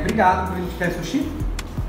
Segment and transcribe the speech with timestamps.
[0.00, 0.52] obrigado.
[0.52, 1.30] A gente quer sushi?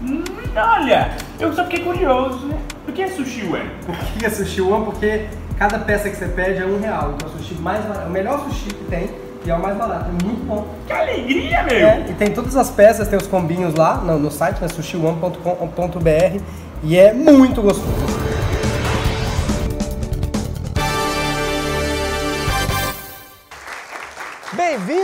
[0.01, 0.23] Hum,
[0.55, 2.58] olha, eu só fiquei curioso, né?
[2.85, 3.66] Por que é sushi, ué?
[3.85, 4.85] Por que é sushi one?
[4.85, 5.25] Porque
[5.58, 7.14] cada peça que você pede é um real.
[7.16, 9.09] Então é o sushi mais barato, o melhor sushi que tem
[9.45, 10.09] e é o mais barato.
[10.09, 10.68] É muito bom.
[10.88, 11.87] Que alegria, meu!
[11.87, 16.41] É, e tem todas as peças, tem os combinhos lá no, no site, né, sushione.com.br
[16.83, 18.29] e é muito gostoso.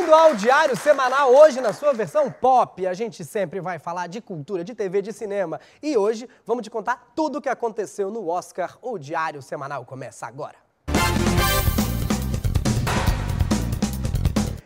[0.05, 2.85] Bem-vindo ao Diário Semanal, hoje na sua versão pop.
[2.85, 5.59] A gente sempre vai falar de cultura, de TV, de cinema.
[5.81, 8.77] E hoje vamos te contar tudo o que aconteceu no Oscar.
[8.83, 10.57] O Diário Semanal começa agora.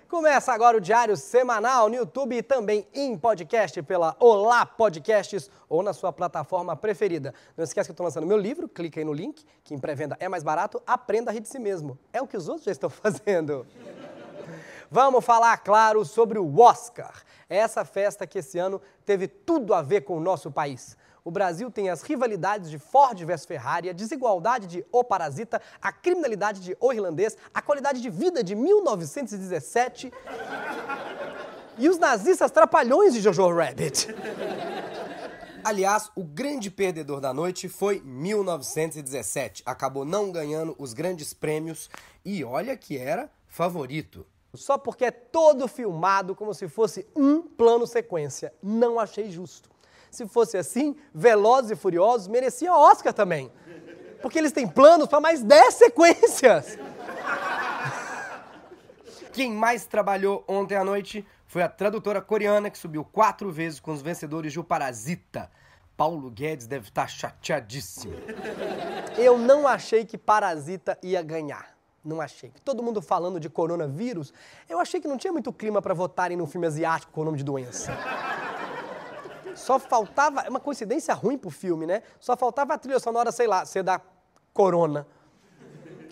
[0.09, 5.81] Começa agora o Diário Semanal no YouTube e também em podcast pela Olá Podcasts ou
[5.81, 7.33] na sua plataforma preferida.
[7.55, 10.17] Não esquece que eu estou lançando meu livro, clica aí no link, que em pré-venda
[10.19, 11.97] é mais barato, aprenda a rir de si mesmo.
[12.11, 13.65] É o que os outros já estão fazendo.
[14.91, 17.13] Vamos falar, claro, sobre o Oscar.
[17.47, 20.97] Essa festa que esse ano teve tudo a ver com o nosso país.
[21.23, 25.91] O Brasil tem as rivalidades de Ford versus Ferrari, a desigualdade de O Parasita, a
[25.91, 30.11] criminalidade de O Irlandês, a qualidade de vida de 1917
[31.77, 34.07] e os nazistas trapalhões de Jojo Rabbit.
[35.63, 39.61] Aliás, o grande perdedor da noite foi 1917.
[39.65, 41.91] Acabou não ganhando os grandes prêmios
[42.25, 44.25] e olha que era favorito.
[44.53, 48.53] Só porque é todo filmado como se fosse um plano sequência.
[48.61, 49.69] Não achei justo.
[50.09, 53.51] Se fosse assim, Velozes e Furiosos merecia Oscar também.
[54.21, 56.77] Porque eles têm planos para mais 10 sequências.
[59.31, 63.91] Quem mais trabalhou ontem à noite foi a tradutora coreana que subiu quatro vezes com
[63.91, 65.49] os vencedores de O Parasita.
[65.95, 68.13] Paulo Guedes deve estar chateadíssimo.
[69.17, 71.78] Eu não achei que Parasita ia ganhar.
[72.03, 72.51] Não achei.
[72.63, 74.33] Todo mundo falando de coronavírus,
[74.67, 77.37] eu achei que não tinha muito clima para votarem num filme asiático com o nome
[77.37, 77.91] de doença.
[79.55, 82.01] Só faltava, é uma coincidência ruim pro filme, né?
[82.19, 83.99] Só faltava a trilha sonora, sei lá, ser da
[84.53, 85.05] Corona.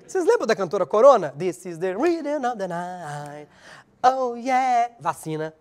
[0.05, 1.33] Vocês lembram da cantora Corona?
[1.37, 3.49] This is the rhythm of the night.
[4.03, 4.93] Oh yeah.
[4.99, 5.53] Vacina.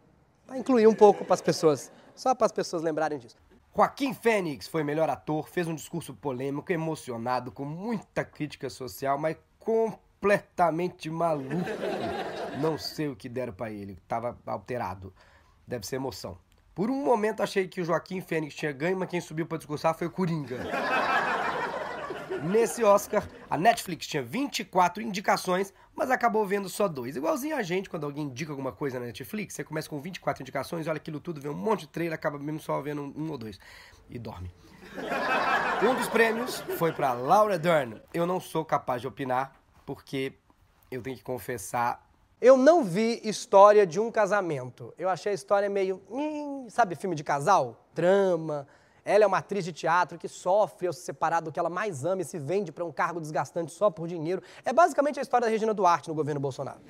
[0.47, 1.91] Pra incluir um pouco para as pessoas.
[2.15, 3.37] Só para as pessoas lembrarem disso.
[3.75, 9.37] Joaquim Fênix foi melhor ator, fez um discurso polêmico, emocionado, com muita crítica social, mas
[10.27, 11.55] completamente maluco.
[12.61, 15.13] Não sei o que deram para ele, tava alterado.
[15.67, 16.37] Deve ser emoção.
[16.75, 19.95] Por um momento achei que o Joaquim Fênix tinha ganho, mas quem subiu para discursar
[19.95, 20.59] foi o Coringa.
[22.43, 27.17] Nesse Oscar, a Netflix tinha 24 indicações, mas acabou vendo só dois.
[27.17, 30.87] Igualzinho a gente, quando alguém indica alguma coisa na Netflix, você começa com 24 indicações,
[30.87, 33.59] olha aquilo tudo, vê um monte de trailer, acaba mesmo só vendo um, ou dois.
[34.11, 34.53] E dorme.
[35.83, 38.01] Um dos prêmios foi para Laura Dern.
[38.13, 39.53] Eu não sou capaz de opinar,
[39.87, 40.35] porque
[40.91, 42.05] eu tenho que confessar.
[42.39, 44.93] Eu não vi História de um Casamento.
[44.99, 46.03] Eu achei a história meio.
[46.69, 47.89] Sabe, filme de casal?
[47.95, 48.67] Drama.
[49.05, 52.05] Ela é uma atriz de teatro que sofre ao se separar do que ela mais
[52.05, 54.43] ama e se vende para um cargo desgastante só por dinheiro.
[54.65, 56.81] É basicamente a história da Regina Duarte no governo Bolsonaro.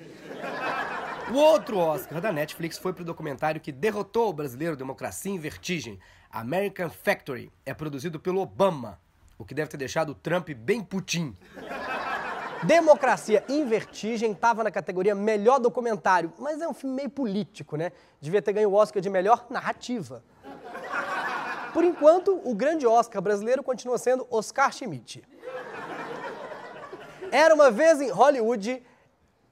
[1.31, 5.37] O outro Oscar da Netflix foi para o documentário que derrotou o brasileiro Democracia em
[5.37, 5.99] Vertigem.
[6.31, 8.99] American Factory é produzido pelo Obama,
[9.37, 11.37] o que deve ter deixado o Trump bem putim.
[12.63, 17.91] Democracia em Vertigem estava na categoria melhor documentário, mas é um filme meio político, né?
[18.19, 20.23] Devia ter ganho o Oscar de melhor narrativa.
[21.73, 25.23] Por enquanto, o grande Oscar brasileiro continua sendo Oscar Schmidt.
[27.31, 28.81] Era uma vez em Hollywood,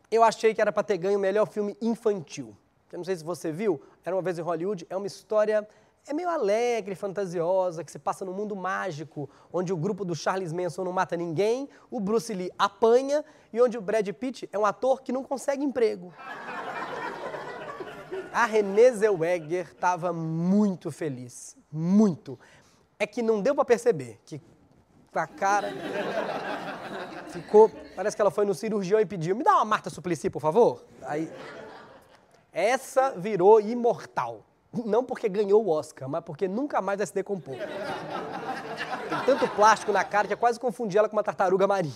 [0.10, 2.56] eu achei que era para ter ganho o melhor filme infantil.
[2.92, 5.68] Eu não sei se você viu, Era uma vez em Hollywood, é uma história
[6.08, 10.54] é meio alegre, fantasiosa, que se passa no mundo mágico, onde o grupo do Charles
[10.54, 14.66] Manson não mata ninguém, o Bruce Lee apanha e onde o Brad Pitt é um
[14.66, 16.14] ator que não consegue emprego.
[18.32, 22.38] A Renée Zellweger estava muito feliz, muito.
[23.00, 24.42] É que não deu para perceber que
[25.12, 25.72] com a cara
[27.30, 30.42] ficou, parece que ela foi no cirurgião e pediu: "Me dá uma Marta Suplicy, por
[30.42, 30.84] favor".
[31.04, 31.32] Aí
[32.52, 34.44] essa virou imortal.
[34.84, 37.56] Não porque ganhou o Oscar, mas porque nunca mais vai se decompor.
[37.56, 41.94] Tem tanto plástico na cara que quase confundi ela com uma tartaruga marinha.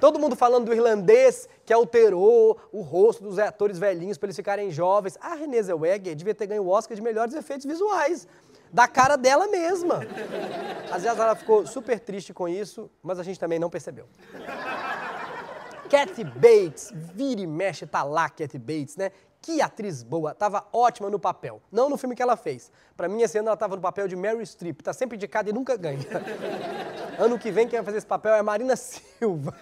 [0.00, 4.70] Todo mundo falando do irlandês que alterou o rosto dos atores velhinhos para eles ficarem
[4.70, 5.18] jovens.
[5.20, 8.28] A Renée Zellweger devia ter ganho o Oscar de melhores efeitos visuais.
[8.72, 10.00] Da cara dela mesma.
[10.92, 14.06] Às vezes ela ficou super triste com isso, mas a gente também não percebeu.
[15.90, 19.10] Kathy Bates, vira e mexe, tá lá Kathy Bates, né?
[19.48, 21.62] Que atriz boa, tava ótima no papel.
[21.72, 22.70] Não no filme que ela fez.
[22.94, 24.82] Para mim, esse ano ela tava no papel de Mary Streep.
[24.82, 26.04] Tá sempre indicada e nunca ganha.
[27.18, 29.56] ano que vem, quem vai fazer esse papel é Marina Silva.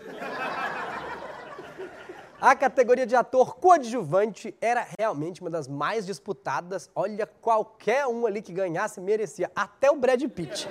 [2.40, 6.90] A categoria de ator coadjuvante era realmente uma das mais disputadas.
[6.92, 10.68] Olha, qualquer um ali que ganhasse merecia, até o Brad Pitt.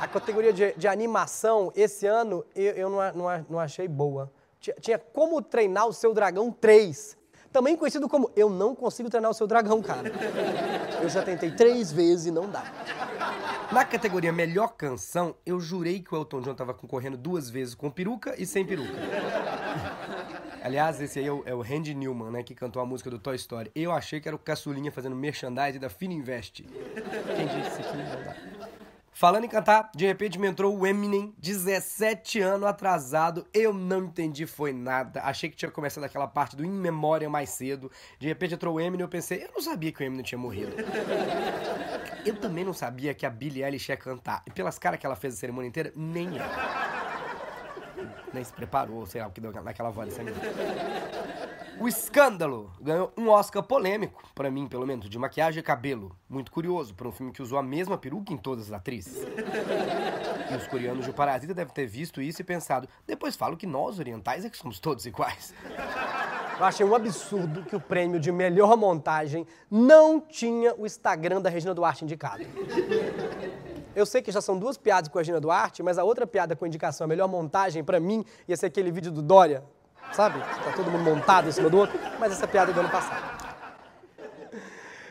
[0.00, 4.30] A categoria de, de animação, esse ano, eu, eu não, não, não, achei boa.
[4.60, 7.16] Tinha, Como Treinar o Seu Dragão 3.
[7.52, 10.10] Também conhecido como Eu Não Consigo Treinar o Seu Dragão, cara.
[11.00, 12.64] Eu já tentei três vezes e não dá.
[13.72, 17.90] Na categoria Melhor Canção, eu jurei que o Elton John tava concorrendo duas vezes com
[17.90, 18.92] peruca e sem peruca.
[20.62, 23.18] Aliás, esse aí é o, é o Randy Newman, né, que cantou a música do
[23.18, 23.70] Toy Story.
[23.74, 26.62] Eu achei que era o Caçulinha fazendo merchandising da Fininvest.
[26.62, 28.36] Quem disse que não dá?
[29.16, 33.46] Falando em cantar, de repente me entrou o Eminem, 17 anos atrasado.
[33.54, 35.22] Eu não entendi, foi nada.
[35.22, 37.90] Achei que tinha começado aquela parte do In Memória mais cedo.
[38.18, 40.76] De repente entrou o Eminem eu pensei, eu não sabia que o Eminem tinha morrido.
[42.26, 44.42] Eu também não sabia que a Billie Eilish ia cantar.
[44.46, 47.16] E pelas caras que ela fez a cerimônia inteira, nem ela.
[48.34, 50.44] Nem se preparou, sei lá, o que deu naquela voz dessa menina.
[51.78, 56.16] O Escândalo ganhou um Oscar polêmico, para mim, pelo menos, de maquiagem e cabelo.
[56.28, 59.22] Muito curioso, para um filme que usou a mesma peruca em todas as atrizes.
[60.50, 63.98] E os coreanos de Parasita devem ter visto isso e pensado, depois falo que nós,
[63.98, 65.52] orientais, é que somos todos iguais.
[66.58, 71.50] Eu achei um absurdo que o prêmio de melhor montagem não tinha o Instagram da
[71.50, 72.42] Regina Duarte indicado.
[73.94, 76.56] Eu sei que já são duas piadas com a Regina Duarte, mas a outra piada
[76.56, 79.62] com indicação, a melhor montagem, para mim, ia ser aquele vídeo do Dória,
[80.12, 80.40] sabe?
[80.40, 83.36] Tá todo mundo montado em cima do outro, mas essa piada é do ano passado.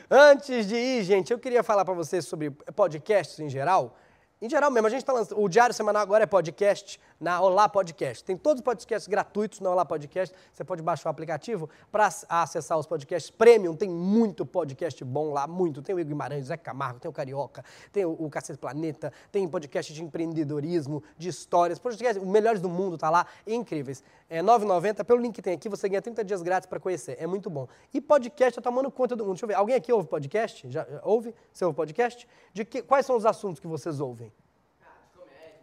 [0.09, 3.97] Antes de ir, gente, eu queria falar para vocês sobre podcasts em geral.
[4.41, 5.41] Em geral mesmo, a gente está lançando.
[5.41, 8.21] O Diário Semanal agora é podcast na Olá Podcast.
[8.21, 10.35] Tem todos os podcasts gratuitos na Olá Podcast.
[10.51, 13.73] Você pode baixar o aplicativo para acessar os podcasts premium.
[13.77, 15.81] Tem muito podcast bom lá, muito.
[15.81, 19.47] Tem o Igor Guimarães, Zé Camargo, tem o Carioca, tem o, o Cacete Planeta, tem
[19.47, 21.79] podcast de empreendedorismo, de histórias.
[21.79, 24.03] Podcast, os melhores do mundo tá lá, incríveis.
[24.29, 25.05] É 9,90.
[25.05, 27.15] Pelo link que tem aqui, você ganha 30 dias grátis para conhecer.
[27.17, 27.69] É muito bom.
[27.93, 29.35] E podcast, eu tô tomando conta do mundo.
[29.35, 29.55] Deixa eu ver.
[29.55, 30.69] Alguém aqui ouve podcast?
[30.69, 31.33] Já ouve?
[31.53, 32.27] Você ouve podcast?
[32.51, 34.34] De que, quais são os assuntos que vocês ouvem?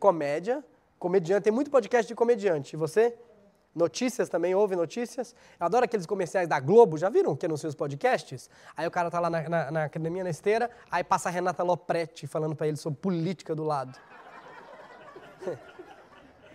[0.02, 0.64] Comédia.
[0.99, 2.75] Comediante, tem muito podcast de comediante.
[2.75, 3.14] E você?
[3.72, 5.32] Notícias também, ouve notícias.
[5.60, 8.50] Eu adoro aqueles comerciais da Globo, já viram que anunciam os podcasts?
[8.76, 11.62] Aí o cara tá lá na, na, na academia, na esteira, aí passa a Renata
[11.62, 13.96] Lopretti falando para ele sobre política do lado.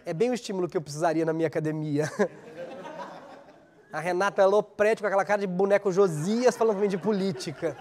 [0.05, 2.09] É bem o estímulo que eu precisaria na minha academia.
[3.91, 7.75] A Renata Lopretti com aquela cara de boneco Josias falando pra mim de política.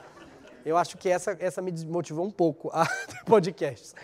[0.65, 2.85] Eu acho que essa, essa me desmotivou um pouco a
[3.25, 3.95] podcasts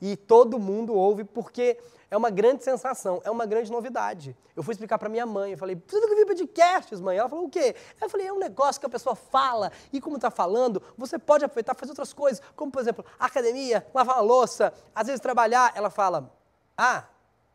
[0.00, 1.78] e todo mundo ouve porque
[2.10, 4.36] é uma grande sensação, é uma grande novidade.
[4.54, 7.18] Eu fui explicar para minha mãe, eu falei, precisa que ouvir podcasts, mãe.
[7.18, 7.74] Ela falou, o quê?
[8.00, 11.44] Eu falei, é um negócio que a pessoa fala e como está falando, você pode
[11.44, 15.72] aproveitar fazer outras coisas, como por exemplo, academia, lavar a louça, às vezes trabalhar.
[15.74, 16.32] Ela fala,
[16.76, 17.04] ah,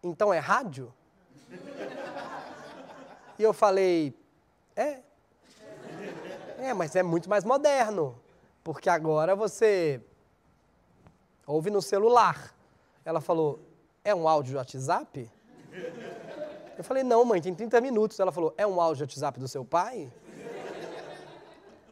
[0.03, 0.93] então é rádio?
[3.39, 4.13] e eu falei,
[4.75, 4.99] é.
[6.57, 8.21] É, mas é muito mais moderno,
[8.63, 9.99] porque agora você
[11.51, 12.55] ouve no celular.
[13.03, 13.59] Ela falou,
[14.03, 15.29] é um áudio de WhatsApp?
[16.77, 18.19] Eu falei, não, mãe, tem 30 minutos.
[18.19, 20.11] Ela falou, é um áudio de WhatsApp do seu pai?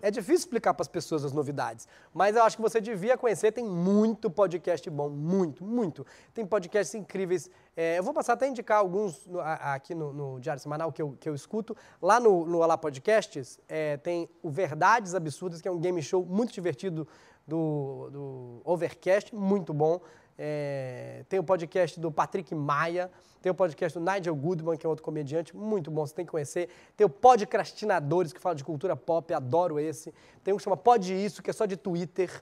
[0.01, 3.51] É difícil explicar para as pessoas as novidades, mas eu acho que você devia conhecer.
[3.51, 6.05] Tem muito podcast bom, muito, muito.
[6.33, 7.49] Tem podcasts incríveis.
[7.75, 10.91] É, eu vou passar até a indicar alguns no, a, aqui no, no, Diário Semanal
[10.91, 11.75] que eu, que eu escuto.
[12.01, 16.25] Lá no, no Olá Podcasts é, tem o Verdades Absurdas, que é um game show
[16.25, 17.07] muito divertido
[17.45, 19.99] do, do Overcast, muito bom.
[20.41, 24.89] É, tem o podcast do Patrick Maia, tem o podcast do Nigel Goodman, que é
[24.89, 26.69] outro comediante, muito bom, você tem que conhecer.
[26.95, 30.13] Tem o Podcastinadores, que fala de cultura pop, adoro esse.
[30.41, 32.41] Tem um que chama Pod Isso, que é só de Twitter.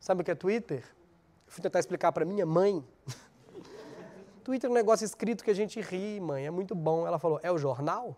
[0.00, 0.82] Sabe o que é Twitter?
[1.46, 2.84] fui tentar explicar para minha mãe.
[4.42, 7.06] Twitter é um negócio escrito que a gente ri, mãe, é muito bom.
[7.06, 8.16] Ela falou, é o jornal?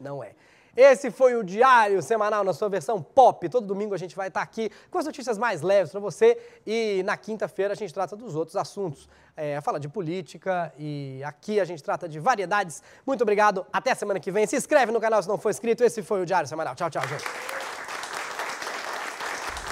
[0.00, 0.34] Não é.
[0.76, 3.48] Esse foi o Diário Semanal na sua versão pop.
[3.48, 7.02] Todo domingo a gente vai estar aqui com as notícias mais leves para você e
[7.04, 9.08] na quinta-feira a gente trata dos outros assuntos.
[9.36, 12.82] É, fala de política e aqui a gente trata de variedades.
[13.06, 14.46] Muito obrigado, até semana que vem.
[14.46, 15.84] Se inscreve no canal se não for inscrito.
[15.84, 16.74] Esse foi o Diário Semanal.
[16.74, 17.24] Tchau, tchau, gente.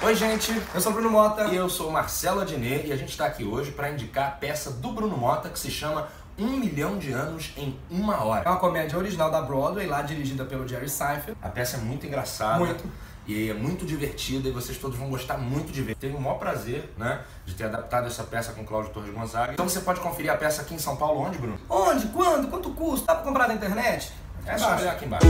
[0.03, 2.95] Oi, gente, eu sou o Bruno Mota e eu sou o Marcelo Adnet e a
[2.97, 6.57] gente está aqui hoje para indicar a peça do Bruno Mota que se chama um
[6.57, 8.43] milhão de anos em uma hora.
[8.45, 11.37] É uma comédia original da Broadway, lá dirigida pelo Jerry Seinfeld.
[11.41, 12.59] A peça é muito engraçada.
[12.59, 12.83] Muito.
[13.25, 15.95] E é muito divertida e vocês todos vão gostar muito de ver.
[15.95, 19.53] Tenho o maior prazer, né, de ter adaptado essa peça com Cláudio Torres Gonzaga.
[19.53, 21.57] Então você pode conferir a peça aqui em São Paulo, onde, Bruno?
[21.69, 22.07] Onde?
[22.07, 22.49] Quando?
[22.49, 23.07] Quanto custa?
[23.07, 24.11] Dá pra comprar na internet?
[24.45, 25.25] É só olhar aqui embaixo.